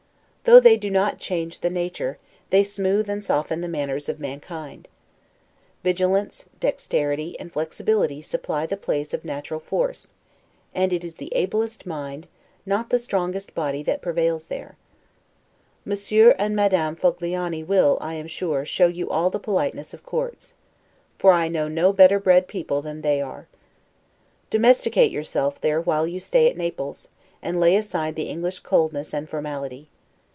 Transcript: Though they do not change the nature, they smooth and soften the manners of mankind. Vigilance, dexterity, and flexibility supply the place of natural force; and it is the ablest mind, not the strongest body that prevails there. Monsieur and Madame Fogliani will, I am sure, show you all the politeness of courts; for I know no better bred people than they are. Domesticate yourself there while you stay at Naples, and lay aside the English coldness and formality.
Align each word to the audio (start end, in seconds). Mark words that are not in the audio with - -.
Though 0.43 0.59
they 0.59 0.75
do 0.75 0.89
not 0.89 1.19
change 1.19 1.59
the 1.59 1.69
nature, 1.69 2.17
they 2.49 2.63
smooth 2.63 3.07
and 3.07 3.23
soften 3.23 3.61
the 3.61 3.67
manners 3.69 4.09
of 4.09 4.19
mankind. 4.19 4.87
Vigilance, 5.83 6.45
dexterity, 6.59 7.39
and 7.39 7.53
flexibility 7.53 8.23
supply 8.23 8.65
the 8.65 8.75
place 8.75 9.13
of 9.13 9.23
natural 9.23 9.59
force; 9.59 10.07
and 10.73 10.91
it 10.91 11.03
is 11.03 11.15
the 11.15 11.31
ablest 11.35 11.85
mind, 11.85 12.27
not 12.65 12.89
the 12.89 12.97
strongest 12.99 13.53
body 13.53 13.83
that 13.83 14.01
prevails 14.01 14.47
there. 14.47 14.75
Monsieur 15.85 16.33
and 16.39 16.55
Madame 16.55 16.95
Fogliani 16.95 17.63
will, 17.63 17.99
I 18.01 18.15
am 18.15 18.27
sure, 18.27 18.65
show 18.65 18.87
you 18.87 19.11
all 19.11 19.29
the 19.29 19.39
politeness 19.39 19.93
of 19.93 20.03
courts; 20.03 20.55
for 21.19 21.31
I 21.33 21.49
know 21.49 21.67
no 21.67 21.93
better 21.93 22.19
bred 22.19 22.47
people 22.47 22.81
than 22.81 23.03
they 23.03 23.21
are. 23.21 23.45
Domesticate 24.49 25.11
yourself 25.11 25.61
there 25.61 25.79
while 25.79 26.07
you 26.07 26.19
stay 26.19 26.49
at 26.49 26.57
Naples, 26.57 27.09
and 27.43 27.59
lay 27.59 27.75
aside 27.75 28.15
the 28.15 28.27
English 28.27 28.61
coldness 28.61 29.13
and 29.13 29.29
formality. 29.29 29.87